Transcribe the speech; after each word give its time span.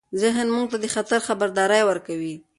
ذهن 0.21 0.47
موږ 0.55 0.65
ته 0.71 0.77
د 0.83 0.85
خطر 0.95 1.19
خبرداری 1.27 1.81
ورکوي. 1.85 2.35